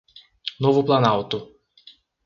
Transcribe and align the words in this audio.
Novo 0.59 0.81
Planalto 0.83 1.53